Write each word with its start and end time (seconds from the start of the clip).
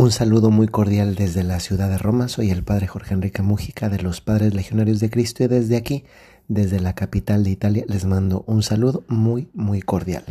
Un 0.00 0.12
saludo 0.12 0.52
muy 0.52 0.68
cordial 0.68 1.16
desde 1.16 1.42
la 1.42 1.58
ciudad 1.58 1.90
de 1.90 1.98
Roma. 1.98 2.28
Soy 2.28 2.52
el 2.52 2.62
padre 2.62 2.86
Jorge 2.86 3.14
Enrique 3.14 3.42
Mújica 3.42 3.88
de 3.88 4.00
los 4.00 4.20
Padres 4.20 4.54
Legionarios 4.54 5.00
de 5.00 5.10
Cristo 5.10 5.42
y 5.42 5.48
desde 5.48 5.76
aquí, 5.76 6.04
desde 6.46 6.78
la 6.78 6.94
capital 6.94 7.42
de 7.42 7.50
Italia, 7.50 7.84
les 7.88 8.04
mando 8.04 8.44
un 8.46 8.62
saludo 8.62 9.02
muy, 9.08 9.48
muy 9.54 9.82
cordial. 9.82 10.22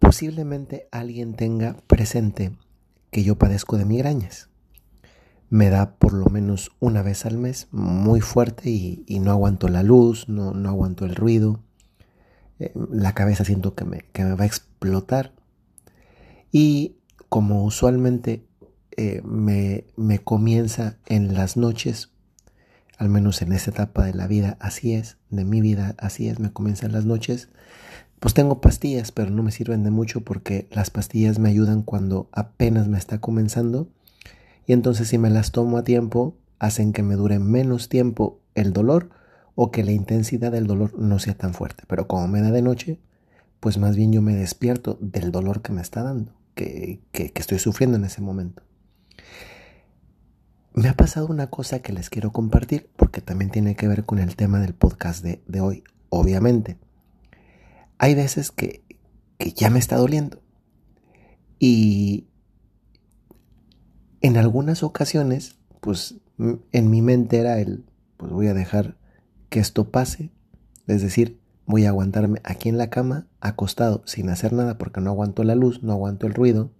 Posiblemente 0.00 0.88
alguien 0.90 1.34
tenga 1.34 1.76
presente 1.86 2.50
que 3.12 3.22
yo 3.22 3.38
padezco 3.38 3.78
de 3.78 3.84
migrañas. 3.84 4.48
Me 5.48 5.70
da 5.70 5.94
por 5.94 6.12
lo 6.12 6.26
menos 6.26 6.72
una 6.80 7.02
vez 7.02 7.26
al 7.26 7.38
mes 7.38 7.68
muy 7.70 8.20
fuerte 8.20 8.68
y, 8.68 9.04
no 9.20 9.30
aguanto 9.30 9.68
la 9.68 9.84
luz, 9.84 10.28
no, 10.28 10.50
aguanto 10.68 11.04
el 11.04 11.14
ruido. 11.14 11.60
Eh, 12.58 12.72
la 12.90 13.14
cabeza 13.14 13.44
siento 13.44 13.76
que 13.76 13.84
me 13.84 14.02
va 14.34 14.42
a 14.42 14.46
explotar. 14.46 15.34
Y 16.50 16.96
como 17.34 17.64
usualmente 17.64 18.46
eh, 18.96 19.20
me, 19.24 19.86
me 19.96 20.20
comienza 20.20 20.98
en 21.04 21.34
las 21.34 21.56
noches, 21.56 22.10
al 22.96 23.08
menos 23.08 23.42
en 23.42 23.52
esta 23.52 23.72
etapa 23.72 24.04
de 24.04 24.14
la 24.14 24.28
vida, 24.28 24.56
así 24.60 24.94
es, 24.94 25.16
de 25.30 25.44
mi 25.44 25.60
vida, 25.60 25.96
así 25.98 26.28
es, 26.28 26.38
me 26.38 26.52
comienza 26.52 26.86
en 26.86 26.92
las 26.92 27.06
noches, 27.06 27.48
pues 28.20 28.34
tengo 28.34 28.60
pastillas, 28.60 29.10
pero 29.10 29.30
no 29.30 29.42
me 29.42 29.50
sirven 29.50 29.82
de 29.82 29.90
mucho 29.90 30.20
porque 30.20 30.68
las 30.70 30.90
pastillas 30.90 31.40
me 31.40 31.48
ayudan 31.48 31.82
cuando 31.82 32.28
apenas 32.30 32.86
me 32.86 32.98
está 32.98 33.20
comenzando 33.20 33.88
y 34.64 34.72
entonces 34.72 35.08
si 35.08 35.18
me 35.18 35.28
las 35.28 35.50
tomo 35.50 35.78
a 35.78 35.82
tiempo, 35.82 36.36
hacen 36.60 36.92
que 36.92 37.02
me 37.02 37.16
dure 37.16 37.40
menos 37.40 37.88
tiempo 37.88 38.38
el 38.54 38.72
dolor 38.72 39.10
o 39.56 39.72
que 39.72 39.82
la 39.82 39.90
intensidad 39.90 40.52
del 40.52 40.68
dolor 40.68 40.96
no 40.96 41.18
sea 41.18 41.34
tan 41.34 41.52
fuerte. 41.52 41.82
Pero 41.88 42.06
como 42.06 42.28
me 42.28 42.42
da 42.42 42.52
de 42.52 42.62
noche, 42.62 43.00
pues 43.58 43.76
más 43.76 43.96
bien 43.96 44.12
yo 44.12 44.22
me 44.22 44.36
despierto 44.36 44.98
del 45.00 45.32
dolor 45.32 45.62
que 45.62 45.72
me 45.72 45.82
está 45.82 46.04
dando 46.04 46.43
que, 46.54 47.00
estoy 47.12 47.58
sufriendo 47.58 47.96
en 47.96 48.04
ese 48.04 48.20
momento. 48.20 48.62
Me 50.72 50.88
ha 50.88 50.94
pasado 50.94 51.26
una 51.26 51.48
cosa 51.48 51.80
que 51.80 51.92
les 51.92 52.10
quiero 52.10 52.32
compartir 52.32 52.90
porque 52.96 53.20
también 53.20 53.50
tiene 53.50 53.76
que 53.76 53.86
ver 53.86 54.04
con 54.04 54.18
el 54.18 54.34
tema 54.36 54.58
del 54.60 54.74
podcast 54.74 55.24
de, 55.24 55.60
hoy, 55.60 55.84
obviamente. 56.08 56.78
Hay 57.98 58.14
veces 58.14 58.50
que, 58.50 58.84
que, 59.38 59.52
ya 59.52 59.70
me 59.70 59.78
está 59.78 59.96
doliendo 59.96 60.42
y 61.58 62.26
en 64.20 64.36
algunas 64.36 64.82
ocasiones, 64.82 65.58
pues 65.80 66.16
en 66.38 66.90
mi 66.90 67.02
mente 67.02 67.38
era 67.38 67.60
el, 67.60 67.84
pues 68.16 68.32
voy 68.32 68.48
a 68.48 68.54
dejar 68.54 68.96
que 69.48 69.60
esto 69.60 69.90
pase, 69.90 70.32
es 70.86 71.02
decir, 71.02 71.40
voy 71.66 71.86
a 71.86 71.90
aguantarme 71.90 72.40
aquí 72.44 72.68
en 72.68 72.78
la 72.78 72.90
cama, 72.90 73.26
acostado, 73.40 74.02
sin 74.06 74.28
hacer 74.30 74.52
nada 74.52 74.78
porque 74.78 75.00
no 75.00 75.10
aguanto 75.10 75.44
la 75.44 75.54
luz, 75.54 75.82
no 75.82 75.92
aguanto 75.92 76.26
el 76.26 76.34
ruido. 76.34 76.70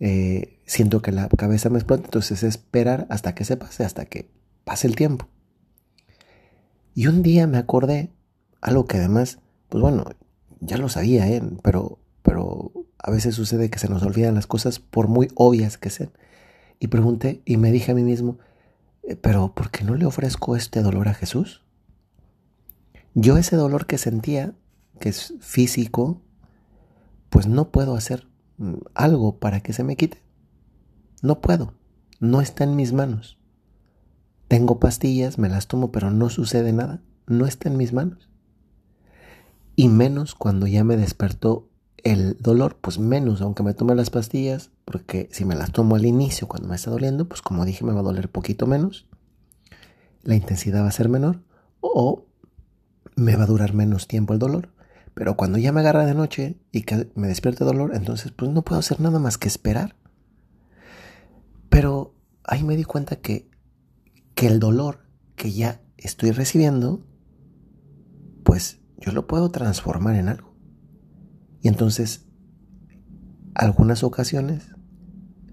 Eh, 0.00 0.60
siento 0.66 1.02
que 1.02 1.12
la 1.12 1.28
cabeza 1.28 1.70
me 1.70 1.78
explota, 1.78 2.04
entonces 2.04 2.42
es 2.42 2.54
esperar 2.54 3.06
hasta 3.10 3.34
que 3.34 3.44
se 3.44 3.56
pase, 3.56 3.84
hasta 3.84 4.04
que 4.06 4.30
pase 4.64 4.86
el 4.86 4.96
tiempo. 4.96 5.28
Y 6.94 7.06
un 7.06 7.22
día 7.22 7.46
me 7.46 7.58
acordé, 7.58 8.12
algo 8.60 8.86
que 8.86 8.98
además, 8.98 9.38
pues 9.68 9.82
bueno, 9.82 10.04
ya 10.60 10.78
lo 10.78 10.88
sabía, 10.88 11.28
¿eh? 11.28 11.42
pero, 11.62 11.98
pero 12.22 12.72
a 12.98 13.10
veces 13.10 13.34
sucede 13.34 13.70
que 13.70 13.78
se 13.78 13.88
nos 13.88 14.02
olvidan 14.02 14.34
las 14.34 14.46
cosas 14.46 14.78
por 14.78 15.08
muy 15.08 15.28
obvias 15.34 15.78
que 15.78 15.90
sean. 15.90 16.10
Y 16.80 16.88
pregunté 16.88 17.42
y 17.44 17.56
me 17.56 17.72
dije 17.72 17.92
a 17.92 17.94
mí 17.94 18.02
mismo, 18.02 18.38
eh, 19.02 19.16
pero 19.16 19.54
¿por 19.54 19.70
qué 19.70 19.84
no 19.84 19.94
le 19.94 20.06
ofrezco 20.06 20.56
este 20.56 20.82
dolor 20.82 21.08
a 21.08 21.14
Jesús? 21.14 21.64
Yo 23.20 23.36
ese 23.36 23.56
dolor 23.56 23.86
que 23.86 23.98
sentía, 23.98 24.54
que 25.00 25.08
es 25.08 25.34
físico, 25.40 26.22
pues 27.30 27.48
no 27.48 27.72
puedo 27.72 27.96
hacer 27.96 28.28
mm, 28.58 28.74
algo 28.94 29.40
para 29.40 29.58
que 29.58 29.72
se 29.72 29.82
me 29.82 29.96
quite. 29.96 30.22
No 31.20 31.40
puedo. 31.40 31.74
No 32.20 32.40
está 32.40 32.62
en 32.62 32.76
mis 32.76 32.92
manos. 32.92 33.36
Tengo 34.46 34.78
pastillas, 34.78 35.36
me 35.36 35.48
las 35.48 35.66
tomo, 35.66 35.90
pero 35.90 36.12
no 36.12 36.30
sucede 36.30 36.72
nada. 36.72 37.02
No 37.26 37.46
está 37.46 37.68
en 37.68 37.76
mis 37.76 37.92
manos. 37.92 38.30
Y 39.74 39.88
menos 39.88 40.36
cuando 40.36 40.68
ya 40.68 40.84
me 40.84 40.96
despertó 40.96 41.68
el 42.04 42.36
dolor, 42.38 42.76
pues 42.80 43.00
menos, 43.00 43.40
aunque 43.40 43.64
me 43.64 43.74
tome 43.74 43.96
las 43.96 44.10
pastillas, 44.10 44.70
porque 44.84 45.28
si 45.32 45.44
me 45.44 45.56
las 45.56 45.72
tomo 45.72 45.96
al 45.96 46.06
inicio, 46.06 46.46
cuando 46.46 46.68
me 46.68 46.76
está 46.76 46.92
doliendo, 46.92 47.28
pues 47.28 47.42
como 47.42 47.64
dije, 47.64 47.84
me 47.84 47.94
va 47.94 47.98
a 47.98 48.04
doler 48.04 48.30
poquito 48.30 48.68
menos. 48.68 49.08
La 50.22 50.36
intensidad 50.36 50.84
va 50.84 50.88
a 50.88 50.92
ser 50.92 51.08
menor. 51.08 51.42
O 51.80 52.27
me 53.18 53.34
va 53.34 53.44
a 53.44 53.46
durar 53.46 53.74
menos 53.74 54.06
tiempo 54.06 54.32
el 54.32 54.38
dolor. 54.38 54.70
Pero 55.14 55.36
cuando 55.36 55.58
ya 55.58 55.72
me 55.72 55.80
agarra 55.80 56.06
de 56.06 56.14
noche 56.14 56.60
y 56.70 56.82
que 56.82 57.10
me 57.16 57.26
despierte 57.26 57.64
dolor, 57.64 57.94
entonces 57.94 58.30
pues 58.30 58.50
no 58.52 58.62
puedo 58.62 58.78
hacer 58.78 59.00
nada 59.00 59.18
más 59.18 59.36
que 59.36 59.48
esperar. 59.48 59.96
Pero 61.68 62.14
ahí 62.44 62.62
me 62.62 62.76
di 62.76 62.84
cuenta 62.84 63.16
que, 63.16 63.50
que 64.34 64.46
el 64.46 64.60
dolor 64.60 65.00
que 65.34 65.52
ya 65.52 65.80
estoy 65.96 66.30
recibiendo, 66.30 67.04
pues 68.44 68.80
yo 68.98 69.10
lo 69.12 69.26
puedo 69.26 69.50
transformar 69.50 70.14
en 70.14 70.28
algo. 70.28 70.54
Y 71.60 71.68
entonces, 71.68 72.26
algunas 73.54 74.04
ocasiones 74.04 74.70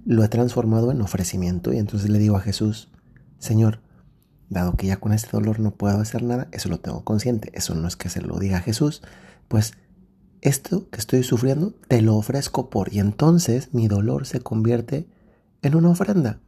lo 0.05 0.23
he 0.23 0.27
transformado 0.29 0.91
en 0.91 1.01
ofrecimiento 1.01 1.73
y 1.73 1.79
entonces 1.79 2.11
le 2.11 2.19
digo 2.19 2.37
a 2.37 2.41
Jesús, 2.41 2.91
Señor, 3.39 3.81
dado 4.49 4.75
que 4.75 4.87
ya 4.87 4.97
con 4.97 5.13
este 5.13 5.29
dolor 5.31 5.59
no 5.59 5.71
puedo 5.71 5.99
hacer 5.99 6.23
nada, 6.23 6.47
eso 6.51 6.69
lo 6.69 6.79
tengo 6.79 7.03
consciente, 7.03 7.51
eso 7.53 7.75
no 7.75 7.87
es 7.87 7.95
que 7.95 8.09
se 8.09 8.21
lo 8.21 8.39
diga 8.39 8.59
Jesús, 8.59 9.01
pues 9.47 9.73
esto 10.41 10.89
que 10.89 10.99
estoy 10.99 11.23
sufriendo 11.23 11.73
te 11.87 12.01
lo 12.01 12.15
ofrezco 12.15 12.69
por 12.69 12.93
y 12.93 12.99
entonces 12.99 13.73
mi 13.73 13.87
dolor 13.87 14.25
se 14.25 14.41
convierte 14.41 15.07
en 15.61 15.75
una 15.75 15.89
ofrenda. 15.89 16.39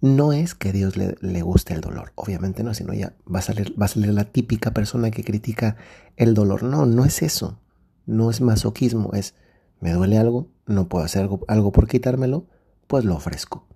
No 0.00 0.32
es 0.32 0.54
que 0.54 0.72
Dios 0.72 0.96
le, 0.96 1.16
le, 1.20 1.42
guste 1.42 1.74
el 1.74 1.80
dolor, 1.80 2.12
obviamente 2.14 2.62
no, 2.62 2.72
sino 2.72 2.94
ya 2.94 3.14
va 3.32 3.40
a, 3.40 3.42
salir, 3.42 3.80
va 3.80 3.86
a 3.86 3.88
salir 3.88 4.12
la 4.12 4.24
típica 4.24 4.72
persona 4.72 5.10
que 5.10 5.24
critica 5.24 5.76
el 6.16 6.34
dolor. 6.34 6.62
No, 6.62 6.86
no 6.86 7.04
es 7.04 7.22
eso, 7.22 7.58
no 8.06 8.30
es 8.30 8.40
masoquismo, 8.40 9.10
es 9.12 9.34
me 9.80 9.92
duele 9.92 10.18
algo, 10.18 10.50
no 10.66 10.88
puedo 10.88 11.04
hacer 11.04 11.22
algo, 11.22 11.40
algo 11.48 11.72
por 11.72 11.88
quitármelo, 11.88 12.46
pues 12.86 13.04
lo 13.04 13.16
ofrezco. 13.16 13.67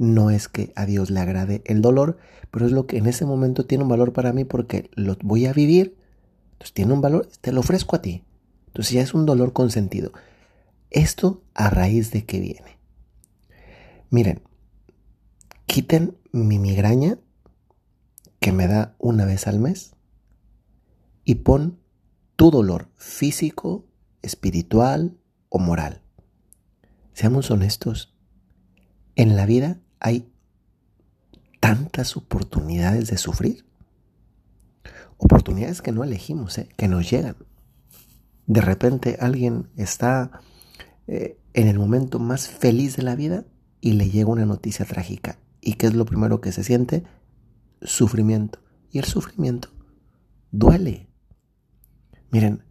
No 0.00 0.30
es 0.30 0.48
que 0.48 0.72
a 0.76 0.86
Dios 0.86 1.10
le 1.10 1.20
agrade 1.20 1.60
el 1.66 1.82
dolor, 1.82 2.16
pero 2.50 2.64
es 2.64 2.72
lo 2.72 2.86
que 2.86 2.96
en 2.96 3.04
ese 3.06 3.26
momento 3.26 3.66
tiene 3.66 3.84
un 3.84 3.90
valor 3.90 4.14
para 4.14 4.32
mí 4.32 4.46
porque 4.46 4.88
lo 4.94 5.14
voy 5.22 5.44
a 5.44 5.52
vivir. 5.52 5.94
Entonces 6.52 6.72
tiene 6.72 6.94
un 6.94 7.02
valor, 7.02 7.28
te 7.42 7.52
lo 7.52 7.60
ofrezco 7.60 7.96
a 7.96 8.00
ti. 8.00 8.24
Entonces 8.68 8.94
ya 8.94 9.02
es 9.02 9.12
un 9.12 9.26
dolor 9.26 9.52
consentido. 9.52 10.12
Esto 10.88 11.42
a 11.52 11.68
raíz 11.68 12.12
de 12.12 12.24
qué 12.24 12.40
viene. 12.40 12.78
Miren, 14.08 14.40
quiten 15.66 16.16
mi 16.32 16.58
migraña 16.58 17.18
que 18.38 18.52
me 18.52 18.68
da 18.68 18.94
una 18.96 19.26
vez 19.26 19.46
al 19.46 19.58
mes 19.58 19.96
y 21.26 21.34
pon 21.34 21.78
tu 22.36 22.50
dolor 22.50 22.88
físico, 22.96 23.84
espiritual 24.22 25.18
o 25.50 25.58
moral. 25.58 26.00
Seamos 27.12 27.50
honestos. 27.50 28.14
En 29.14 29.36
la 29.36 29.44
vida 29.44 29.82
hay 30.00 30.32
tantas 31.60 32.16
oportunidades 32.16 33.08
de 33.08 33.18
sufrir. 33.18 33.64
Oportunidades 35.18 35.82
que 35.82 35.92
no 35.92 36.02
elegimos, 36.02 36.56
¿eh? 36.58 36.68
que 36.76 36.88
nos 36.88 37.08
llegan. 37.08 37.36
De 38.46 38.62
repente 38.62 39.18
alguien 39.20 39.68
está 39.76 40.40
eh, 41.06 41.38
en 41.52 41.68
el 41.68 41.78
momento 41.78 42.18
más 42.18 42.48
feliz 42.48 42.96
de 42.96 43.02
la 43.02 43.14
vida 43.14 43.44
y 43.80 43.92
le 43.92 44.10
llega 44.10 44.30
una 44.30 44.46
noticia 44.46 44.86
trágica. 44.86 45.38
¿Y 45.60 45.74
qué 45.74 45.86
es 45.86 45.94
lo 45.94 46.06
primero 46.06 46.40
que 46.40 46.52
se 46.52 46.64
siente? 46.64 47.04
Sufrimiento. 47.82 48.60
Y 48.90 48.98
el 48.98 49.04
sufrimiento 49.04 49.68
duele. 50.50 51.08
Miren, 52.30 52.64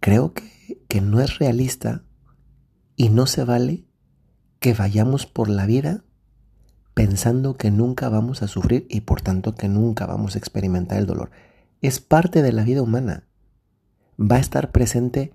creo 0.00 0.32
que, 0.32 0.82
que 0.88 1.00
no 1.00 1.20
es 1.20 1.38
realista 1.38 2.04
y 2.96 3.10
no 3.10 3.26
se 3.26 3.44
vale 3.44 3.84
que 4.60 4.72
vayamos 4.72 5.26
por 5.26 5.50
la 5.50 5.66
vida 5.66 6.04
pensando 6.94 7.56
que 7.56 7.70
nunca 7.70 8.08
vamos 8.08 8.42
a 8.42 8.48
sufrir 8.48 8.86
y 8.88 9.02
por 9.02 9.20
tanto 9.20 9.54
que 9.54 9.68
nunca 9.68 10.06
vamos 10.06 10.34
a 10.34 10.38
experimentar 10.38 10.98
el 10.98 11.06
dolor. 11.06 11.30
Es 11.82 12.00
parte 12.00 12.40
de 12.40 12.52
la 12.52 12.62
vida 12.62 12.82
humana. 12.82 13.24
Va 14.18 14.36
a 14.36 14.40
estar 14.40 14.70
presente 14.70 15.32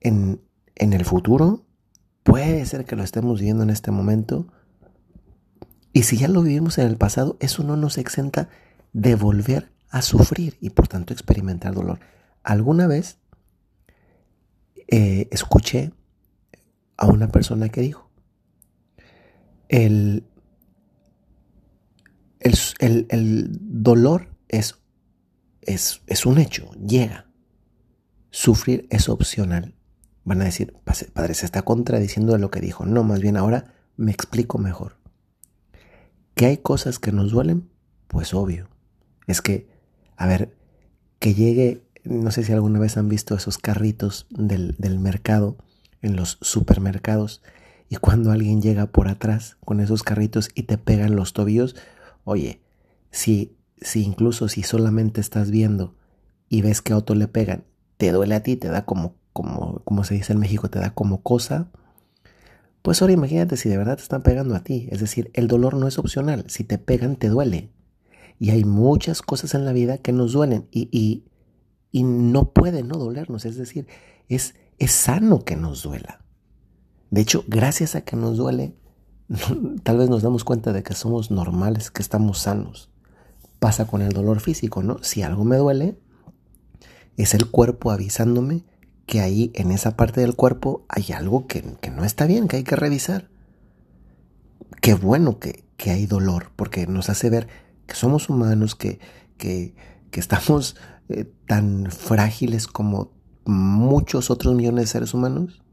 en, 0.00 0.40
en 0.74 0.92
el 0.92 1.04
futuro. 1.04 1.64
Puede 2.24 2.66
ser 2.66 2.84
que 2.84 2.96
lo 2.96 3.04
estemos 3.04 3.38
viviendo 3.38 3.62
en 3.62 3.70
este 3.70 3.92
momento. 3.92 4.48
Y 5.92 6.02
si 6.02 6.18
ya 6.18 6.26
lo 6.26 6.42
vivimos 6.42 6.76
en 6.78 6.88
el 6.88 6.96
pasado, 6.96 7.36
eso 7.38 7.62
no 7.62 7.76
nos 7.76 7.96
exenta 7.96 8.48
de 8.92 9.14
volver 9.14 9.70
a 9.90 10.02
sufrir 10.02 10.56
y 10.60 10.70
por 10.70 10.88
tanto 10.88 11.12
experimentar 11.12 11.72
dolor. 11.72 12.00
Alguna 12.42 12.88
vez 12.88 13.18
eh, 14.88 15.28
escuché 15.30 15.92
a 16.96 17.06
una 17.06 17.28
persona 17.28 17.68
que 17.68 17.80
dijo, 17.80 18.10
el, 19.68 20.24
el, 22.44 23.48
dolor 23.60 24.28
es, 24.48 24.78
es, 25.62 26.02
es 26.06 26.26
un 26.26 26.38
hecho, 26.38 26.70
llega. 26.72 27.26
Sufrir 28.30 28.86
es 28.90 29.08
opcional. 29.08 29.74
Van 30.24 30.40
a 30.40 30.44
decir, 30.44 30.74
padre, 31.12 31.34
se 31.34 31.46
está 31.46 31.62
contradiciendo 31.62 32.32
de 32.32 32.38
lo 32.38 32.50
que 32.50 32.60
dijo. 32.60 32.86
No, 32.86 33.02
más 33.04 33.20
bien 33.20 33.36
ahora 33.36 33.74
me 33.96 34.10
explico 34.10 34.58
mejor. 34.58 34.96
¿Que 36.34 36.46
hay 36.46 36.56
cosas 36.58 36.98
que 36.98 37.12
nos 37.12 37.30
duelen? 37.30 37.68
Pues 38.08 38.34
obvio. 38.34 38.68
Es 39.26 39.40
que, 39.40 39.68
a 40.16 40.26
ver, 40.26 40.56
que 41.18 41.34
llegue, 41.34 41.86
no 42.04 42.30
sé 42.30 42.42
si 42.42 42.52
alguna 42.52 42.78
vez 42.78 42.96
han 42.96 43.08
visto 43.08 43.34
esos 43.34 43.58
carritos 43.58 44.26
del, 44.30 44.74
del 44.78 44.98
mercado, 44.98 45.56
en 46.02 46.16
los 46.16 46.38
supermercados, 46.42 47.42
y 47.88 47.96
cuando 47.96 48.30
alguien 48.30 48.60
llega 48.60 48.86
por 48.86 49.08
atrás 49.08 49.56
con 49.64 49.80
esos 49.80 50.02
carritos 50.02 50.50
y 50.54 50.64
te 50.64 50.76
pegan 50.76 51.16
los 51.16 51.32
tobillos, 51.32 51.76
oye, 52.24 52.60
si, 53.10 53.56
si 53.80 54.02
incluso 54.02 54.48
si 54.48 54.62
solamente 54.62 55.20
estás 55.20 55.50
viendo 55.50 55.96
y 56.48 56.62
ves 56.62 56.82
que 56.82 56.92
a 56.92 56.96
otro 56.96 57.14
le 57.16 57.28
pegan, 57.28 57.64
te 57.96 58.12
duele 58.12 58.34
a 58.34 58.42
ti, 58.42 58.56
te 58.56 58.68
da 58.68 58.84
como, 58.84 59.14
como, 59.32 59.82
como 59.84 60.04
se 60.04 60.14
dice 60.14 60.32
en 60.32 60.40
México, 60.40 60.68
te 60.68 60.78
da 60.78 60.94
como 60.94 61.22
cosa, 61.22 61.70
pues 62.84 63.00
ahora 63.00 63.14
imagínate 63.14 63.56
si 63.56 63.70
de 63.70 63.78
verdad 63.78 63.96
te 63.96 64.02
están 64.02 64.22
pegando 64.22 64.54
a 64.54 64.62
ti. 64.62 64.88
Es 64.90 65.00
decir, 65.00 65.30
el 65.32 65.48
dolor 65.48 65.74
no 65.74 65.88
es 65.88 65.98
opcional. 65.98 66.44
Si 66.48 66.64
te 66.64 66.76
pegan, 66.76 67.16
te 67.16 67.28
duele. 67.28 67.70
Y 68.38 68.50
hay 68.50 68.64
muchas 68.64 69.22
cosas 69.22 69.54
en 69.54 69.64
la 69.64 69.72
vida 69.72 69.96
que 69.96 70.12
nos 70.12 70.32
duelen 70.32 70.68
y, 70.70 70.90
y, 70.92 71.24
y 71.92 72.02
no 72.02 72.52
puede 72.52 72.82
no 72.82 72.98
dolernos. 72.98 73.46
Es 73.46 73.56
decir, 73.56 73.86
es, 74.28 74.54
es 74.78 74.90
sano 74.90 75.46
que 75.46 75.56
nos 75.56 75.82
duela. 75.82 76.26
De 77.10 77.22
hecho, 77.22 77.42
gracias 77.48 77.94
a 77.94 78.02
que 78.02 78.16
nos 78.16 78.36
duele, 78.36 78.74
tal 79.82 79.98
vez 79.98 80.08
nos 80.10 80.22
damos 80.22 80.44
cuenta 80.44 80.72
de 80.72 80.82
que 80.82 80.94
somos 80.94 81.30
normales, 81.30 81.90
que 81.90 82.02
estamos 82.02 82.38
sanos. 82.40 82.90
Pasa 83.58 83.86
con 83.86 84.02
el 84.02 84.12
dolor 84.12 84.40
físico, 84.40 84.82
¿no? 84.82 85.02
Si 85.02 85.22
algo 85.22 85.44
me 85.44 85.56
duele, 85.56 85.98
es 87.16 87.34
el 87.34 87.50
cuerpo 87.50 87.90
avisándome 87.90 88.64
que 89.06 89.20
ahí 89.20 89.50
en 89.54 89.70
esa 89.70 89.96
parte 89.96 90.20
del 90.20 90.34
cuerpo 90.34 90.84
hay 90.88 91.12
algo 91.12 91.46
que, 91.46 91.62
no 91.94 92.04
está 92.04 92.26
bien, 92.26 92.48
que 92.48 92.56
hay 92.56 92.64
que 92.64 92.76
revisar. 92.76 93.28
Qué 94.80 94.94
bueno 94.94 95.38
que, 95.38 95.64
hay 95.86 96.06
dolor, 96.06 96.50
porque 96.56 96.86
nos 96.86 97.10
hace 97.10 97.28
ver 97.28 97.48
que 97.86 97.94
somos 97.94 98.30
humanos, 98.30 98.74
que, 98.74 98.98
que, 99.36 99.74
estamos 100.12 100.76
eh, 101.08 101.30
tan 101.46 101.90
frágiles 101.90 102.66
como 102.66 103.12
muchos 103.44 104.30
otros 104.30 104.54
millones 104.54 104.84
de 104.84 104.86
seres 104.86 105.12
humanos 105.12 105.64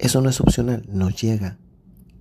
eso 0.00 0.22
no 0.22 0.30
es 0.30 0.40
opcional, 0.40 0.82
nos 0.88 1.20
llega. 1.20 1.58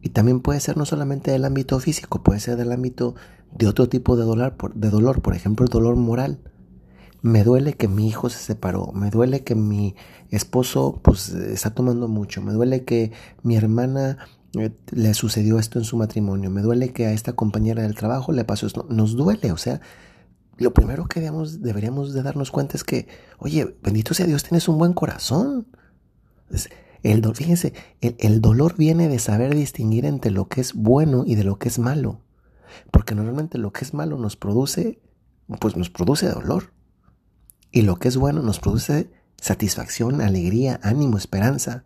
Y 0.01 0.09
también 0.09 0.39
puede 0.39 0.59
ser 0.59 0.77
no 0.77 0.85
solamente 0.85 1.31
del 1.31 1.45
ámbito 1.45 1.79
físico, 1.79 2.23
puede 2.23 2.39
ser 2.39 2.55
del 2.55 2.71
ámbito 2.71 3.15
de 3.51 3.67
otro 3.67 3.89
tipo 3.89 4.15
de 4.15 4.23
dolor, 4.23 4.55
de 4.73 4.89
dolor, 4.89 5.21
por 5.21 5.35
ejemplo 5.35 5.65
el 5.65 5.71
dolor 5.71 5.95
moral. 5.95 6.39
Me 7.21 7.43
duele 7.43 7.73
que 7.73 7.89
mi 7.89 8.07
hijo 8.07 8.29
se 8.29 8.39
separó, 8.39 8.91
me 8.93 9.09
duele 9.09 9.43
que 9.43 9.55
mi 9.55 9.95
esposo 10.29 11.01
pues 11.03 11.29
está 11.29 11.71
tomando 11.71 12.07
mucho, 12.07 12.41
me 12.41 12.53
duele 12.53 12.85
que 12.85 13.11
mi 13.43 13.57
hermana 13.57 14.19
eh, 14.57 14.71
le 14.91 15.13
sucedió 15.13 15.59
esto 15.59 15.79
en 15.79 15.85
su 15.85 15.97
matrimonio, 15.97 16.49
me 16.49 16.61
duele 16.61 16.93
que 16.93 17.07
a 17.07 17.11
esta 17.11 17.33
compañera 17.33 17.83
del 17.83 17.95
trabajo 17.95 18.31
le 18.31 18.45
pasó 18.45 18.67
esto, 18.67 18.87
nos 18.89 19.17
duele, 19.17 19.51
o 19.51 19.57
sea, 19.57 19.81
lo 20.59 20.73
primero 20.73 21.07
que 21.07 21.19
deberíamos, 21.19 21.61
deberíamos 21.61 22.13
de 22.13 22.21
darnos 22.23 22.51
cuenta 22.51 22.75
es 22.75 22.83
que, 22.83 23.07
oye, 23.37 23.77
bendito 23.81 24.13
sea 24.13 24.25
Dios, 24.25 24.43
tienes 24.43 24.67
un 24.67 24.77
buen 24.77 24.93
corazón. 24.93 25.67
El, 27.03 27.23
fíjense, 27.33 27.73
el, 28.01 28.41
dolor 28.41 28.75
viene 28.75 29.07
de 29.07 29.19
saber 29.19 29.55
distinguir 29.55 30.05
entre 30.05 30.31
lo 30.31 30.47
que 30.47 30.61
es 30.61 30.73
bueno 30.73 31.23
y 31.25 31.35
de 31.35 31.43
lo 31.43 31.57
que 31.57 31.69
es 31.69 31.79
malo. 31.79 32.21
Porque 32.91 33.15
normalmente 33.15 33.57
lo 33.57 33.71
que 33.71 33.85
es 33.85 33.93
malo 33.93 34.17
nos 34.17 34.35
produce, 34.35 34.99
pues 35.59 35.75
nos 35.77 35.89
produce 35.89 36.27
dolor. 36.27 36.73
Y 37.71 37.83
lo 37.83 37.97
que 37.97 38.09
es 38.09 38.17
bueno 38.17 38.41
nos 38.41 38.59
produce 38.59 39.11
satisfacción, 39.37 40.21
alegría, 40.21 40.79
ánimo, 40.83 41.17
esperanza. 41.17 41.85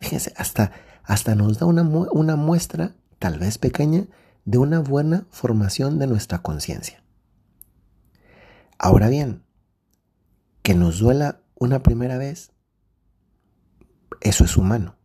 Fíjense, 0.00 0.32
hasta, 0.36 0.72
hasta 1.02 1.34
nos 1.34 1.58
da 1.58 1.66
una, 1.66 1.82
una 1.82 2.36
muestra, 2.36 2.96
tal 3.18 3.38
vez 3.38 3.58
pequeña, 3.58 4.06
de 4.44 4.58
una 4.58 4.80
buena 4.80 5.26
formación 5.30 5.98
de 5.98 6.06
nuestra 6.06 6.40
conciencia. 6.40 7.02
Ahora 8.78 9.08
bien, 9.08 9.42
que 10.62 10.74
nos 10.74 10.98
duela 10.98 11.42
una 11.54 11.82
primera 11.82 12.16
vez 12.16 12.53
eso 14.20 14.44
es 14.44 14.56
humano. 14.56 14.96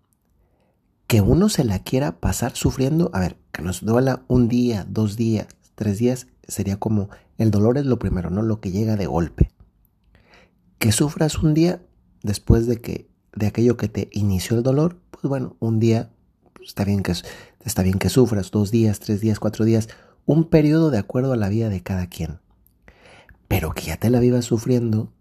Que 1.08 1.22
uno 1.22 1.50
se 1.50 1.64
la 1.64 1.80
quiera 1.80 2.20
pasar 2.20 2.56
sufriendo, 2.56 3.10
a 3.14 3.20
ver, 3.20 3.38
que 3.52 3.62
nos 3.62 3.84
duela 3.84 4.24
un 4.28 4.48
día, 4.48 4.86
dos 4.88 5.16
días, 5.16 5.48
tres 5.76 5.98
días, 5.98 6.28
sería 6.48 6.78
como 6.78 7.10
el 7.38 7.52
dolor 7.52 7.78
es 7.78 7.86
lo 7.86 8.00
primero, 8.00 8.30
no 8.30 8.42
lo 8.42 8.60
que 8.60 8.72
llega 8.72 8.96
de 8.96 9.08
golpe. 9.08 9.52
Que 10.78 10.92
sufras 10.92 11.40
un 11.40 11.54
día 11.54 11.82
después 12.22 12.68
de 12.68 12.82
que 12.82 13.10
de 13.34 13.48
aquello 13.48 13.78
que 13.78 13.88
te 13.88 14.10
inició 14.12 14.58
el 14.58 14.64
dolor, 14.64 15.00
pues 15.12 15.24
bueno, 15.24 15.56
un 15.60 15.80
día 15.80 16.12
pues 16.54 16.70
está 16.70 16.84
bien 16.84 17.04
que 17.04 17.14
está 17.64 17.84
bien 17.84 18.00
que 18.00 18.10
sufras, 18.10 18.52
dos 18.52 18.72
días, 18.72 19.00
tres 19.00 19.22
días, 19.22 19.40
cuatro 19.40 19.66
días, 19.66 19.88
un 20.26 20.50
periodo 20.50 20.92
de 20.92 20.98
acuerdo 20.98 21.34
a 21.34 21.38
la 21.38 21.50
vida 21.50 21.70
de 21.70 21.82
cada 21.82 22.08
quien. 22.08 22.40
Pero 23.48 23.72
que 23.72 23.84
ya 23.84 23.98
te 23.98 24.10
la 24.10 24.20
vivas 24.20 24.46
sufriendo, 24.46 25.14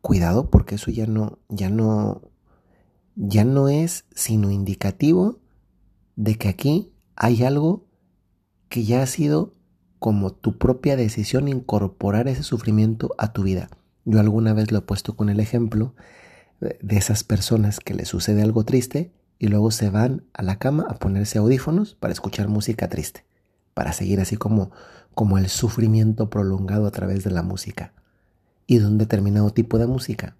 cuidado 0.00 0.50
porque 0.50 0.76
eso 0.76 0.90
ya 0.90 1.06
no 1.06 1.38
ya 1.48 1.68
no 1.68 2.29
ya 3.16 3.44
no 3.44 3.68
es 3.68 4.04
sino 4.14 4.50
indicativo 4.50 5.40
de 6.16 6.36
que 6.36 6.48
aquí 6.48 6.92
hay 7.16 7.44
algo 7.44 7.86
que 8.68 8.84
ya 8.84 9.02
ha 9.02 9.06
sido 9.06 9.52
como 9.98 10.32
tu 10.32 10.58
propia 10.58 10.96
decisión 10.96 11.48
incorporar 11.48 12.28
ese 12.28 12.42
sufrimiento 12.42 13.14
a 13.18 13.32
tu 13.32 13.42
vida. 13.42 13.68
Yo 14.04 14.20
alguna 14.20 14.54
vez 14.54 14.72
lo 14.72 14.78
he 14.78 14.82
puesto 14.82 15.14
con 15.14 15.28
el 15.28 15.40
ejemplo 15.40 15.94
de 16.60 16.96
esas 16.96 17.24
personas 17.24 17.80
que 17.80 17.94
les 17.94 18.08
sucede 18.08 18.42
algo 18.42 18.64
triste 18.64 19.12
y 19.38 19.48
luego 19.48 19.70
se 19.70 19.90
van 19.90 20.24
a 20.34 20.42
la 20.42 20.58
cama 20.58 20.86
a 20.88 20.98
ponerse 20.98 21.38
audífonos 21.38 21.94
para 21.94 22.12
escuchar 22.12 22.48
música 22.48 22.88
triste, 22.88 23.24
para 23.74 23.92
seguir 23.92 24.20
así 24.20 24.36
como, 24.36 24.70
como 25.14 25.38
el 25.38 25.48
sufrimiento 25.48 26.28
prolongado 26.28 26.86
a 26.86 26.90
través 26.90 27.24
de 27.24 27.30
la 27.30 27.42
música 27.42 27.94
y 28.66 28.78
de 28.78 28.86
un 28.86 28.98
determinado 28.98 29.50
tipo 29.50 29.78
de 29.78 29.86
música. 29.86 30.36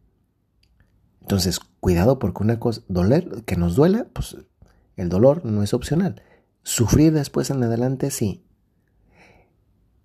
Entonces, 1.22 1.60
cuidado 1.80 2.18
porque 2.18 2.42
una 2.42 2.60
cosa, 2.60 2.82
doler, 2.88 3.42
que 3.44 3.56
nos 3.56 3.74
duela, 3.74 4.06
pues 4.12 4.36
el 4.96 5.08
dolor 5.08 5.44
no 5.44 5.62
es 5.62 5.74
opcional. 5.74 6.22
Sufrir 6.62 7.12
después 7.12 7.50
en 7.50 7.62
adelante, 7.62 8.10
sí. 8.10 8.44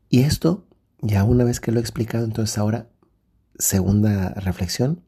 Y 0.10 0.22
esto, 0.22 0.66
ya 1.02 1.24
una 1.24 1.44
vez 1.44 1.60
que 1.60 1.72
lo 1.72 1.80
he 1.80 1.82
explicado, 1.82 2.26
entonces 2.26 2.58
ahora, 2.58 2.90
segunda 3.58 4.30
reflexión, 4.30 5.04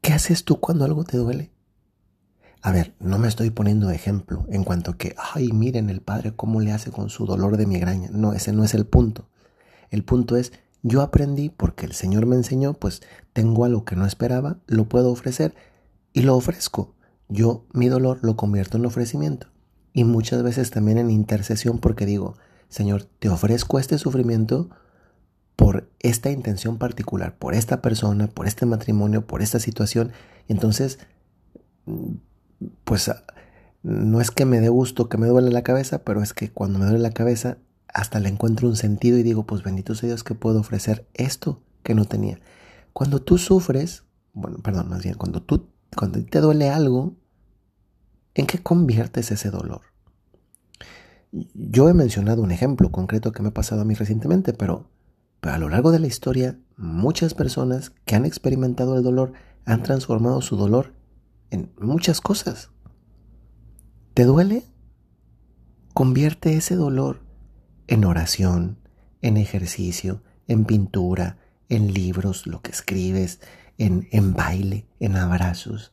¿qué 0.00 0.12
haces 0.12 0.44
tú 0.44 0.60
cuando 0.60 0.84
algo 0.84 1.04
te 1.04 1.16
duele? 1.16 1.52
A 2.60 2.72
ver, 2.72 2.94
no 2.98 3.18
me 3.18 3.28
estoy 3.28 3.50
poniendo 3.50 3.90
ejemplo 3.90 4.46
en 4.48 4.64
cuanto 4.64 4.96
que, 4.96 5.14
ay, 5.18 5.52
miren 5.52 5.90
el 5.90 6.00
padre 6.00 6.34
cómo 6.34 6.60
le 6.60 6.72
hace 6.72 6.90
con 6.90 7.10
su 7.10 7.26
dolor 7.26 7.58
de 7.58 7.66
migraña. 7.66 8.08
No, 8.10 8.32
ese 8.32 8.52
no 8.54 8.64
es 8.64 8.72
el 8.72 8.86
punto. 8.86 9.28
El 9.90 10.02
punto 10.02 10.36
es, 10.36 10.52
yo 10.84 11.00
aprendí 11.00 11.48
porque 11.48 11.86
el 11.86 11.92
Señor 11.92 12.26
me 12.26 12.36
enseñó, 12.36 12.74
pues 12.74 13.00
tengo 13.32 13.64
algo 13.64 13.86
que 13.86 13.96
no 13.96 14.04
esperaba, 14.04 14.58
lo 14.66 14.86
puedo 14.86 15.10
ofrecer 15.10 15.54
y 16.12 16.20
lo 16.20 16.36
ofrezco. 16.36 16.94
Yo 17.30 17.64
mi 17.72 17.88
dolor 17.88 18.18
lo 18.20 18.36
convierto 18.36 18.76
en 18.76 18.84
ofrecimiento. 18.84 19.48
Y 19.94 20.04
muchas 20.04 20.42
veces 20.42 20.70
también 20.70 20.98
en 20.98 21.10
intercesión 21.10 21.78
porque 21.78 22.04
digo, 22.04 22.36
Señor, 22.68 23.04
te 23.04 23.30
ofrezco 23.30 23.78
este 23.78 23.96
sufrimiento 23.96 24.68
por 25.56 25.88
esta 26.00 26.30
intención 26.30 26.76
particular, 26.76 27.34
por 27.34 27.54
esta 27.54 27.80
persona, 27.80 28.26
por 28.26 28.46
este 28.46 28.66
matrimonio, 28.66 29.26
por 29.26 29.40
esta 29.40 29.60
situación. 29.60 30.12
Y 30.48 30.52
entonces, 30.52 30.98
pues 32.84 33.10
no 33.82 34.20
es 34.20 34.30
que 34.30 34.44
me 34.44 34.60
dé 34.60 34.68
gusto 34.68 35.08
que 35.08 35.16
me 35.16 35.28
duele 35.28 35.50
la 35.50 35.62
cabeza, 35.62 36.04
pero 36.04 36.22
es 36.22 36.34
que 36.34 36.50
cuando 36.50 36.78
me 36.78 36.84
duele 36.84 37.00
la 37.00 37.12
cabeza 37.12 37.56
hasta 37.94 38.18
le 38.18 38.28
encuentro 38.28 38.68
un 38.68 38.76
sentido 38.76 39.16
y 39.18 39.22
digo, 39.22 39.46
pues 39.46 39.62
bendito 39.62 39.94
sea 39.94 40.08
Dios 40.08 40.24
que 40.24 40.34
puedo 40.34 40.60
ofrecer 40.60 41.08
esto 41.14 41.62
que 41.84 41.94
no 41.94 42.04
tenía. 42.04 42.40
Cuando 42.92 43.22
tú 43.22 43.38
sufres, 43.38 44.02
bueno, 44.32 44.58
perdón, 44.58 44.88
más 44.88 45.04
bien, 45.04 45.14
cuando 45.14 45.40
tú, 45.40 45.68
cuando 45.96 46.22
te 46.24 46.40
duele 46.40 46.70
algo, 46.70 47.14
¿en 48.34 48.46
qué 48.46 48.58
conviertes 48.58 49.30
ese 49.30 49.50
dolor? 49.50 49.82
Yo 51.30 51.88
he 51.88 51.94
mencionado 51.94 52.42
un 52.42 52.50
ejemplo 52.50 52.90
concreto 52.90 53.30
que 53.30 53.42
me 53.42 53.48
ha 53.48 53.54
pasado 53.54 53.82
a 53.82 53.84
mí 53.84 53.94
recientemente, 53.94 54.52
pero, 54.52 54.90
pero 55.40 55.54
a 55.54 55.58
lo 55.58 55.68
largo 55.68 55.92
de 55.92 56.00
la 56.00 56.08
historia, 56.08 56.58
muchas 56.76 57.32
personas 57.32 57.90
que 58.04 58.16
han 58.16 58.24
experimentado 58.24 58.96
el 58.96 59.04
dolor 59.04 59.34
han 59.66 59.84
transformado 59.84 60.42
su 60.42 60.56
dolor 60.56 60.94
en 61.50 61.72
muchas 61.78 62.20
cosas. 62.20 62.70
¿Te 64.14 64.24
duele? 64.24 64.64
Convierte 65.92 66.56
ese 66.56 66.74
dolor 66.74 67.23
en 67.86 68.04
oración, 68.04 68.78
en 69.22 69.36
ejercicio, 69.36 70.22
en 70.46 70.64
pintura, 70.64 71.38
en 71.68 71.92
libros, 71.92 72.46
lo 72.46 72.60
que 72.62 72.70
escribes, 72.70 73.40
en, 73.78 74.08
en 74.10 74.34
baile, 74.34 74.86
en 75.00 75.16
abrazos. 75.16 75.92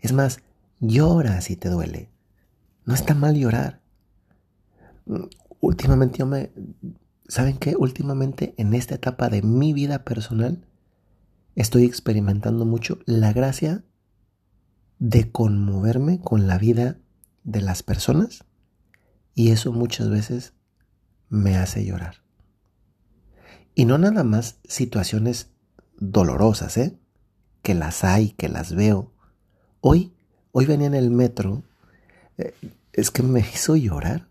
Es 0.00 0.12
más, 0.12 0.40
llora 0.80 1.40
si 1.40 1.56
te 1.56 1.68
duele. 1.68 2.10
No 2.84 2.94
está 2.94 3.14
mal 3.14 3.36
llorar. 3.36 3.80
Últimamente 5.60 6.18
yo 6.18 6.26
me... 6.26 6.52
¿Saben 7.26 7.56
qué? 7.56 7.74
Últimamente 7.76 8.54
en 8.58 8.74
esta 8.74 8.96
etapa 8.96 9.30
de 9.30 9.42
mi 9.42 9.72
vida 9.72 10.04
personal 10.04 10.66
estoy 11.54 11.84
experimentando 11.84 12.66
mucho 12.66 12.98
la 13.06 13.32
gracia 13.32 13.84
de 14.98 15.30
conmoverme 15.30 16.20
con 16.20 16.46
la 16.46 16.58
vida 16.58 16.98
de 17.42 17.62
las 17.62 17.82
personas 17.82 18.44
y 19.34 19.50
eso 19.50 19.72
muchas 19.72 20.10
veces 20.10 20.54
me 21.34 21.56
hace 21.56 21.84
llorar. 21.84 22.22
Y 23.74 23.86
no 23.86 23.98
nada 23.98 24.22
más 24.22 24.60
situaciones 24.64 25.50
dolorosas, 25.98 26.76
¿eh? 26.76 26.96
Que 27.62 27.74
las 27.74 28.04
hay, 28.04 28.30
que 28.30 28.48
las 28.48 28.74
veo. 28.74 29.12
Hoy, 29.80 30.12
hoy 30.52 30.66
venía 30.66 30.86
en 30.86 30.94
el 30.94 31.10
metro, 31.10 31.64
eh, 32.38 32.54
es 32.92 33.10
que 33.10 33.22
me 33.22 33.40
hizo 33.40 33.74
llorar. 33.74 34.28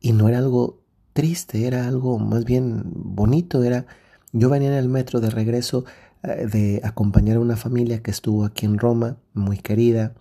Y 0.00 0.12
no 0.12 0.28
era 0.28 0.38
algo 0.38 0.84
triste, 1.12 1.66
era 1.66 1.88
algo 1.88 2.18
más 2.18 2.44
bien 2.44 2.82
bonito, 2.84 3.64
era... 3.64 3.86
Yo 4.32 4.50
venía 4.50 4.68
en 4.68 4.74
el 4.74 4.88
metro 4.88 5.20
de 5.20 5.30
regreso 5.30 5.84
eh, 6.22 6.46
de 6.46 6.80
acompañar 6.84 7.38
a 7.38 7.40
una 7.40 7.56
familia 7.56 8.02
que 8.02 8.10
estuvo 8.10 8.44
aquí 8.44 8.66
en 8.66 8.78
Roma, 8.78 9.16
muy 9.32 9.58
querida. 9.58 10.14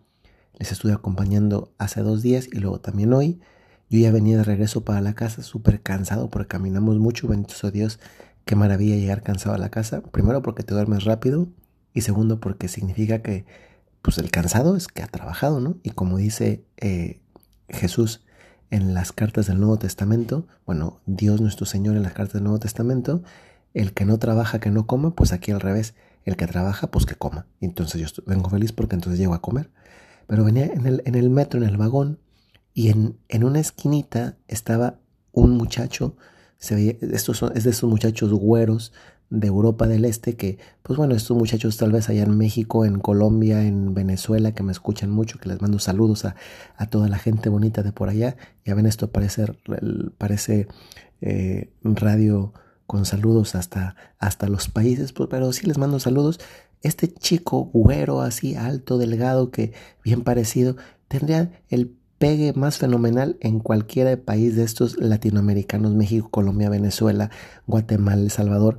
Les 0.57 0.71
estuve 0.71 0.93
acompañando 0.93 1.73
hace 1.77 2.01
dos 2.01 2.23
días 2.23 2.47
y 2.51 2.57
luego 2.57 2.79
también 2.79 3.13
hoy. 3.13 3.39
Yo 3.89 3.99
ya 3.99 4.11
venía 4.11 4.37
de 4.37 4.43
regreso 4.43 4.83
para 4.83 5.01
la 5.01 5.13
casa 5.13 5.43
súper 5.43 5.81
cansado 5.81 6.29
porque 6.29 6.47
caminamos 6.47 6.97
mucho, 6.97 7.27
bendito 7.27 7.53
sea 7.53 7.71
Dios, 7.71 7.99
qué 8.45 8.55
maravilla 8.55 8.95
llegar 8.95 9.21
cansado 9.21 9.55
a 9.55 9.57
la 9.59 9.69
casa. 9.69 10.01
Primero 10.01 10.41
porque 10.41 10.63
te 10.63 10.73
duermes 10.73 11.03
rápido 11.03 11.47
y 11.93 12.01
segundo 12.01 12.39
porque 12.39 12.67
significa 12.67 13.21
que 13.21 13.45
pues 14.01 14.17
el 14.17 14.29
cansado 14.29 14.75
es 14.75 14.87
que 14.87 15.01
ha 15.01 15.07
trabajado, 15.07 15.59
¿no? 15.59 15.77
Y 15.81 15.91
como 15.91 16.17
dice 16.17 16.63
eh, 16.77 17.21
Jesús 17.69 18.23
en 18.69 18.93
las 18.93 19.11
cartas 19.11 19.47
del 19.47 19.59
Nuevo 19.59 19.77
Testamento, 19.77 20.47
bueno, 20.65 20.99
Dios 21.05 21.41
nuestro 21.41 21.65
Señor 21.65 21.95
en 21.95 22.03
las 22.03 22.13
cartas 22.13 22.33
del 22.33 22.43
Nuevo 22.43 22.59
Testamento, 22.59 23.23
el 23.73 23.93
que 23.93 24.05
no 24.05 24.19
trabaja 24.19 24.59
que 24.59 24.71
no 24.71 24.87
coma, 24.87 25.15
pues 25.15 25.31
aquí 25.31 25.51
al 25.51 25.59
revés, 25.59 25.95
el 26.23 26.35
que 26.35 26.47
trabaja 26.47 26.87
pues 26.87 27.05
que 27.05 27.15
coma. 27.15 27.47
Entonces 27.61 28.01
yo 28.01 28.23
vengo 28.25 28.49
feliz 28.49 28.71
porque 28.71 28.95
entonces 28.95 29.19
llego 29.19 29.33
a 29.33 29.41
comer. 29.41 29.71
Pero 30.27 30.43
venía 30.43 30.65
en 30.65 30.85
el, 30.87 31.01
en 31.05 31.15
el 31.15 31.29
metro, 31.29 31.61
en 31.61 31.69
el 31.69 31.77
vagón, 31.77 32.19
y 32.75 32.89
en, 32.89 33.17
en 33.29 33.43
una 33.43 33.59
esquinita 33.59 34.37
estaba 34.47 34.99
un 35.31 35.57
muchacho, 35.57 36.15
se 36.57 36.75
veía, 36.75 36.95
estos 37.01 37.37
son, 37.37 37.55
es 37.55 37.63
de 37.63 37.71
esos 37.71 37.89
muchachos 37.89 38.31
güeros 38.31 38.91
de 39.29 39.47
Europa 39.47 39.87
del 39.87 40.05
Este 40.05 40.35
que, 40.35 40.59
pues 40.83 40.97
bueno, 40.97 41.15
estos 41.15 41.35
muchachos 41.37 41.77
tal 41.77 41.93
vez 41.93 42.09
allá 42.09 42.23
en 42.23 42.37
México, 42.37 42.85
en 42.85 42.99
Colombia, 42.99 43.63
en 43.63 43.93
Venezuela, 43.93 44.53
que 44.53 44.61
me 44.61 44.73
escuchan 44.73 45.09
mucho, 45.09 45.39
que 45.39 45.49
les 45.49 45.61
mando 45.61 45.79
saludos 45.79 46.25
a, 46.25 46.35
a 46.75 46.87
toda 46.87 47.07
la 47.07 47.17
gente 47.17 47.49
bonita 47.49 47.81
de 47.81 47.93
por 47.93 48.09
allá. 48.09 48.35
Ya 48.65 48.75
ven, 48.75 48.85
esto 48.85 49.09
parece, 49.09 49.45
parece 50.17 50.67
eh, 51.21 51.71
radio 51.81 52.53
con 52.87 53.05
saludos 53.05 53.55
hasta, 53.55 53.95
hasta 54.19 54.47
los 54.47 54.67
países, 54.67 55.13
pues, 55.13 55.29
pero 55.29 55.51
sí 55.53 55.65
les 55.65 55.77
mando 55.77 55.99
saludos. 55.99 56.41
Este 56.81 57.07
chico 57.07 57.71
güero 57.73 58.21
así, 58.21 58.55
alto, 58.55 58.97
delgado, 58.97 59.49
que 59.49 59.73
bien 60.03 60.23
parecido, 60.23 60.75
tendría 61.07 61.63
el 61.69 61.95
pegue 62.17 62.53
más 62.53 62.77
fenomenal 62.77 63.37
en 63.41 63.59
cualquier 63.59 64.23
país 64.23 64.55
de 64.55 64.63
estos 64.63 64.97
latinoamericanos, 64.97 65.93
México, 65.93 66.29
Colombia, 66.29 66.69
Venezuela, 66.69 67.29
Guatemala, 67.67 68.21
El 68.21 68.31
Salvador. 68.31 68.77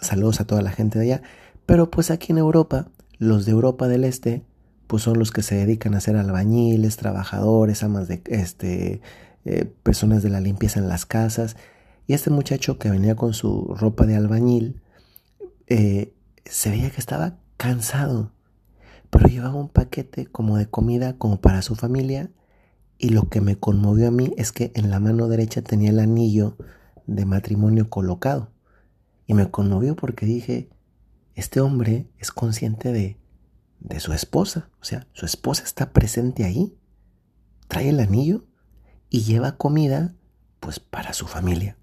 Saludos 0.00 0.40
a 0.40 0.46
toda 0.46 0.62
la 0.62 0.70
gente 0.70 0.98
de 0.98 1.04
allá. 1.06 1.22
Pero 1.66 1.90
pues 1.90 2.10
aquí 2.10 2.32
en 2.32 2.38
Europa, 2.38 2.88
los 3.18 3.44
de 3.44 3.52
Europa 3.52 3.88
del 3.88 4.04
Este, 4.04 4.44
pues 4.86 5.02
son 5.02 5.18
los 5.18 5.32
que 5.32 5.42
se 5.42 5.56
dedican 5.56 5.94
a 5.94 6.00
ser 6.00 6.16
albañiles, 6.16 6.96
trabajadores, 6.96 7.82
amas 7.82 8.08
de 8.08 8.22
este, 8.26 9.00
eh, 9.44 9.64
personas 9.82 10.22
de 10.22 10.30
la 10.30 10.40
limpieza 10.40 10.78
en 10.78 10.88
las 10.88 11.06
casas. 11.06 11.56
Y 12.06 12.14
este 12.14 12.30
muchacho 12.30 12.78
que 12.78 12.90
venía 12.90 13.16
con 13.16 13.34
su 13.34 13.74
ropa 13.76 14.06
de 14.06 14.16
albañil, 14.16 14.80
eh, 15.66 16.12
se 16.44 16.70
veía 16.70 16.90
que 16.90 17.00
estaba 17.00 17.38
cansado, 17.56 18.32
pero 19.10 19.28
llevaba 19.28 19.54
un 19.56 19.68
paquete 19.68 20.26
como 20.26 20.56
de 20.56 20.66
comida 20.66 21.14
como 21.18 21.40
para 21.40 21.62
su 21.62 21.74
familia 21.74 22.30
y 22.98 23.10
lo 23.10 23.28
que 23.28 23.40
me 23.40 23.56
conmovió 23.56 24.08
a 24.08 24.10
mí 24.10 24.32
es 24.36 24.52
que 24.52 24.72
en 24.74 24.90
la 24.90 25.00
mano 25.00 25.28
derecha 25.28 25.62
tenía 25.62 25.90
el 25.90 25.98
anillo 25.98 26.56
de 27.06 27.24
matrimonio 27.26 27.90
colocado. 27.90 28.52
Y 29.26 29.34
me 29.34 29.50
conmovió 29.50 29.96
porque 29.96 30.24
dije, 30.24 30.70
este 31.34 31.60
hombre 31.60 32.08
es 32.18 32.30
consciente 32.30 32.92
de, 32.92 33.18
de 33.80 34.00
su 34.00 34.12
esposa. 34.12 34.70
O 34.80 34.84
sea, 34.84 35.06
su 35.12 35.26
esposa 35.26 35.64
está 35.64 35.92
presente 35.92 36.44
ahí. 36.44 36.76
Trae 37.68 37.90
el 37.90 38.00
anillo 38.00 38.46
y 39.10 39.22
lleva 39.22 39.56
comida 39.56 40.14
pues 40.60 40.80
para 40.80 41.12
su 41.12 41.26
familia. 41.26 41.76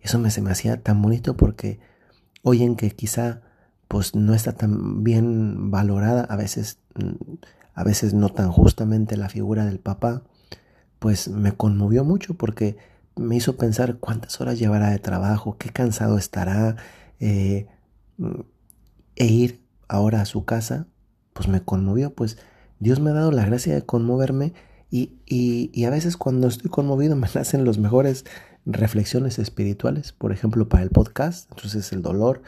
Eso 0.00 0.18
me, 0.18 0.30
se 0.30 0.42
me 0.42 0.50
hacía 0.50 0.82
tan 0.82 1.02
bonito 1.02 1.36
porque 1.36 1.80
oyen 2.42 2.76
que 2.76 2.90
quizá 2.90 3.42
pues 3.88 4.14
no 4.14 4.34
está 4.34 4.52
tan 4.52 5.04
bien 5.04 5.70
valorada 5.70 6.24
a 6.24 6.36
veces 6.36 6.80
mm, 6.94 7.34
a 7.76 7.84
veces 7.84 8.14
no 8.14 8.30
tan 8.30 8.50
justamente 8.50 9.16
la 9.16 9.28
figura 9.28 9.66
del 9.66 9.78
papá, 9.78 10.22
pues 10.98 11.28
me 11.28 11.52
conmovió 11.52 12.04
mucho 12.04 12.34
porque 12.34 12.78
me 13.16 13.36
hizo 13.36 13.56
pensar 13.56 13.98
cuántas 13.98 14.40
horas 14.40 14.58
llevará 14.58 14.90
de 14.90 14.98
trabajo, 14.98 15.56
qué 15.58 15.68
cansado 15.70 16.16
estará, 16.16 16.76
eh, 17.20 17.68
e 19.14 19.26
ir 19.26 19.62
ahora 19.88 20.22
a 20.22 20.24
su 20.24 20.46
casa, 20.46 20.86
pues 21.34 21.48
me 21.48 21.62
conmovió, 21.62 22.14
pues 22.14 22.38
Dios 22.80 22.98
me 22.98 23.10
ha 23.10 23.14
dado 23.14 23.30
la 23.30 23.44
gracia 23.44 23.74
de 23.74 23.84
conmoverme 23.84 24.54
y, 24.90 25.18
y, 25.26 25.70
y 25.74 25.84
a 25.84 25.90
veces 25.90 26.16
cuando 26.16 26.48
estoy 26.48 26.70
conmovido 26.70 27.14
me 27.16 27.28
nacen 27.34 27.64
los 27.64 27.78
mejores 27.78 28.24
reflexiones 28.64 29.38
espirituales, 29.38 30.12
por 30.12 30.32
ejemplo 30.32 30.66
para 30.68 30.82
el 30.82 30.90
podcast, 30.90 31.50
entonces 31.50 31.92
el 31.92 32.00
dolor 32.00 32.42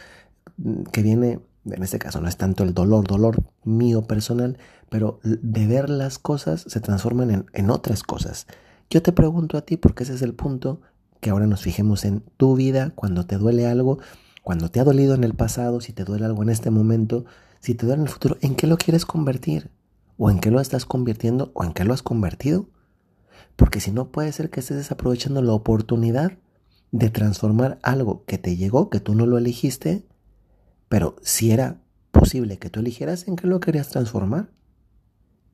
mm, 0.56 0.85
que 0.85 1.02
viene 1.02 1.40
en 1.73 1.83
este 1.83 1.99
caso 1.99 2.21
no 2.21 2.29
es 2.29 2.37
tanto 2.37 2.65
el 2.65 2.75
dolor, 2.75 3.07
dolor 3.07 3.43
mío 3.65 4.03
personal, 4.03 4.59
pero 4.89 5.21
de 5.23 5.67
ver 5.67 5.91
las 5.91 6.19
cosas 6.19 6.65
se 6.67 6.81
transforman 6.81 7.47
en, 7.53 7.71
otras 7.71 8.03
cosas. 8.03 8.47
Yo 8.91 9.03
te 9.03 9.13
pregunto 9.13 9.59
a 9.59 9.63
ti, 9.63 9.77
porque 9.77 10.05
ese 10.05 10.15
es 10.15 10.23
el 10.23 10.35
punto, 10.35 10.81
que 11.21 11.31
ahora 11.31 11.47
nos 11.47 11.63
fijemos 11.63 12.05
en 12.05 12.23
tu 12.37 12.57
vida, 12.57 12.93
cuando 12.95 13.27
te 13.27 13.37
duele 13.37 13.67
algo, 13.67 13.99
cuando 14.43 14.71
te 14.71 14.81
ha 14.81 14.85
dolido 14.85 15.15
en 15.15 15.25
el 15.25 15.35
pasado, 15.35 15.81
si 15.81 15.93
te 15.93 16.05
duele 16.05 16.25
algo 16.25 16.43
en 16.43 16.49
este 16.49 16.71
momento, 16.71 17.25
si 17.61 17.75
te 17.75 17.87
duele 17.87 18.03
en 18.03 18.07
el 18.07 18.13
futuro, 18.13 18.37
¿en 18.41 18.55
qué 18.55 18.67
lo 18.67 18.79
quieres 18.79 19.05
convertir? 19.05 19.71
¿O 20.17 20.31
en 20.31 20.41
qué 20.41 20.51
lo 20.51 20.61
estás 20.61 20.85
convirtiendo? 20.85 21.51
¿O 21.55 21.65
en 21.65 21.73
qué 21.73 21.85
lo 21.85 21.93
has 21.93 22.03
convertido? 22.03 22.69
Porque 23.57 23.81
si 23.81 23.91
no 23.91 24.11
puede 24.11 24.33
ser 24.33 24.51
que 24.51 24.61
estés 24.61 24.77
desaprovechando 24.77 25.43
la 25.43 25.53
oportunidad 25.53 26.33
de 26.91 27.11
transformar 27.11 27.79
algo 27.83 28.25
que 28.25 28.39
te 28.39 28.57
llegó, 28.57 28.89
que 28.89 29.01
tú 29.01 29.15
no 29.15 29.27
lo 29.27 29.37
elegiste, 29.37 30.08
pero 30.88 31.16
si 31.23 31.50
era 31.50 31.80
posible 32.11 32.59
que 32.59 32.71
tú 32.71 32.80
eligieras 32.80 33.28
en 33.28 33.37
qué 33.37 33.47
lo 33.47 33.61
querías 33.61 33.88
transformar. 33.88 34.50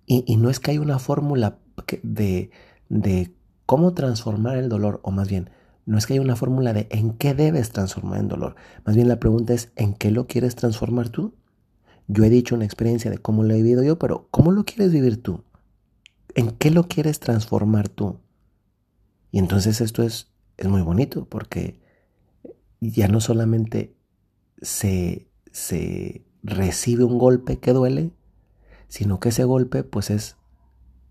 Y, 0.07 0.37
no 0.37 0.51
es 0.51 0.61
que 0.61 0.71
hay 0.71 0.79
una 0.79 0.99
fórmula 0.99 1.59
de, 2.03 2.51
de 2.91 3.35
cómo 3.65 3.95
transformar 3.95 4.59
el 4.59 4.69
dolor, 4.69 5.01
o 5.03 5.11
más 5.11 5.29
bien, 5.29 5.49
no 5.87 5.97
es 5.97 6.07
que 6.07 6.15
hay 6.15 6.19
una 6.19 6.37
fórmula 6.37 6.73
de 6.73 6.89
en 6.91 7.15
qué 7.15 7.35
debes 7.35 7.71
transformar 7.71 8.21
el 8.21 8.29
dolor. 8.29 8.55
Más 8.85 8.97
bien 8.97 9.09
la 9.09 9.19
pregunta 9.19 9.55
es 9.55 9.73
en 9.77 9.95
qué 9.95 10.11
lo 10.11 10.27
quieres 10.27 10.57
transformar 10.57 11.09
tú. 11.09 11.35
Yo 12.07 12.25
he 12.25 12.31
dicho 12.31 12.55
una 12.55 12.67
experiencia 12.67 13.11
de 13.11 13.19
cómo 13.19 13.45
lo 13.45 13.55
he 13.55 13.59
vivido 13.59 13.83
yo, 13.83 13.99
pero 13.99 14.29
¿cómo 14.31 14.53
lo 14.53 14.65
quieres 14.65 14.93
vivir 14.93 15.23
tú? 15.23 15.43
¿En 16.35 16.51
qué 16.51 16.71
lo 16.71 16.85
quieres 16.85 17.19
transformar 17.19 17.89
tú? 17.89 18.19
Y 19.31 19.39
entonces 19.39 19.81
esto 19.81 20.03
es, 20.03 20.31
es 20.59 20.69
muy 20.69 20.83
bonito 20.83 21.27
porque 21.27 21.81
ya 22.81 23.09
no 23.09 23.21
solamente 23.21 23.94
se, 24.61 25.29
se 25.53 26.25
recibe 26.43 27.05
un 27.05 27.19
golpe 27.19 27.59
que 27.59 27.73
duele, 27.73 28.13
sino 28.89 29.21
que 29.21 29.31
ese 29.31 29.45
golpe 29.45 29.83
pues 29.85 30.11
es 30.11 30.37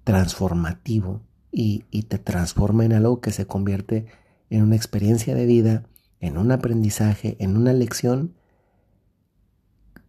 transformativo 0.03 1.21
y, 1.51 1.85
y 1.91 2.03
te 2.03 2.17
transforma 2.17 2.85
en 2.85 2.93
algo 2.93 3.21
que 3.21 3.31
se 3.31 3.45
convierte 3.45 4.07
en 4.49 4.63
una 4.63 4.75
experiencia 4.75 5.35
de 5.35 5.45
vida, 5.45 5.83
en 6.19 6.37
un 6.37 6.51
aprendizaje, 6.51 7.35
en 7.39 7.57
una 7.57 7.73
lección, 7.73 8.35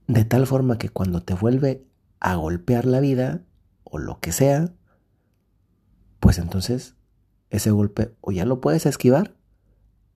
de 0.06 0.24
tal 0.24 0.46
forma 0.46 0.78
que 0.78 0.88
cuando 0.88 1.22
te 1.22 1.34
vuelve 1.34 1.86
a 2.20 2.36
golpear 2.36 2.84
la 2.84 3.00
vida 3.00 3.42
o 3.84 3.98
lo 3.98 4.20
que 4.20 4.32
sea, 4.32 4.72
pues 6.20 6.38
entonces 6.38 6.96
ese 7.50 7.70
golpe 7.70 8.14
o 8.20 8.32
ya 8.32 8.44
lo 8.44 8.60
puedes 8.60 8.86
esquivar 8.86 9.34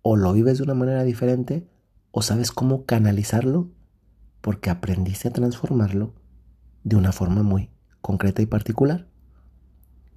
o 0.02 0.16
lo 0.16 0.32
vives 0.32 0.58
de 0.58 0.64
una 0.64 0.74
manera 0.74 1.04
diferente 1.04 1.66
o 2.10 2.22
sabes 2.22 2.52
cómo 2.52 2.84
canalizarlo 2.84 3.68
porque 4.40 4.70
aprendiste 4.70 5.28
a 5.28 5.32
transformarlo 5.32 6.14
de 6.84 6.96
una 6.96 7.12
forma 7.12 7.42
muy 7.42 7.70
concreta 8.00 8.42
y 8.42 8.46
particular. 8.46 9.06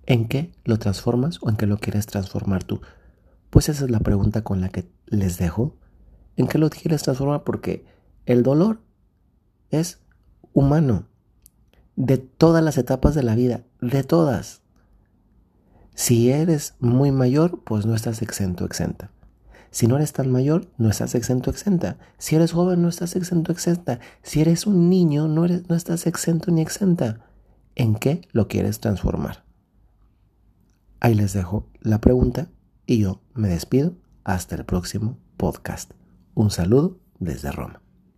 ¿En 0.06 0.28
qué 0.28 0.52
lo 0.64 0.78
transformas 0.80 1.40
o 1.42 1.50
en 1.50 1.58
qué 1.58 1.68
lo 1.68 1.78
quieres 1.78 2.06
transformar 2.06 2.64
tú? 2.64 2.82
Pues 3.50 3.70
esa 3.70 3.86
es 3.86 3.92
la 3.92 4.00
pregunta 4.00 4.44
con 4.44 4.62
la 4.62 4.70
que 4.70 4.90
les 5.06 5.38
dejo. 5.38 5.76
¿En 6.38 6.48
qué 6.48 6.58
lo 6.58 6.70
quieres 6.70 7.04
transformar? 7.04 7.44
Porque 7.44 7.86
el 8.26 8.44
dolor 8.44 8.82
es 9.70 10.00
humano, 10.54 11.08
de 11.96 12.18
todas 12.18 12.64
las 12.64 12.78
etapas 12.78 13.16
de 13.16 13.24
la 13.24 13.36
vida, 13.36 13.64
de 13.82 14.04
todas. 14.04 14.62
Si 15.94 16.32
eres 16.32 16.76
muy 16.80 17.12
mayor, 17.12 17.64
pues 17.64 17.86
no 17.86 17.96
estás 17.96 18.22
exento, 18.22 18.66
exenta. 18.66 19.12
Si 19.72 19.88
no 19.88 19.96
eres 19.96 20.12
tan 20.12 20.30
mayor, 20.30 20.68
no 20.78 20.90
estás 20.90 21.16
exento 21.16 21.50
exenta. 21.50 21.98
Si 22.18 22.36
eres 22.36 22.52
joven, 22.52 22.82
no 22.82 22.90
estás 22.90 23.16
exento 23.16 23.54
exenta. 23.54 24.00
Si 24.22 24.42
eres 24.42 24.68
un 24.68 24.90
niño, 24.90 25.28
no, 25.30 25.46
eres, 25.46 25.70
no 25.70 25.76
estás 25.76 26.08
exento 26.08 26.52
ni 26.52 26.62
exenta. 26.62 27.26
¿En 27.76 27.96
qué 27.96 28.28
lo 28.34 28.50
quieres 28.50 28.82
transformar? 28.82 29.46
Ahí 31.00 31.16
les 31.16 31.34
dejo 31.34 31.70
la 31.80 32.02
pregunta 32.02 32.50
y 32.86 33.00
yo 33.00 33.22
me 33.34 33.48
despido 33.48 33.96
hasta 34.26 34.56
el 34.56 34.66
próximo 34.66 35.18
podcast. 35.38 35.92
Un 36.36 36.52
saludo 36.52 37.00
desde 37.20 37.52
Roma. 37.52 37.82